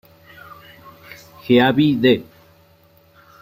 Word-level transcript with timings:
Heavy 1.47 1.93
D! 1.95 2.23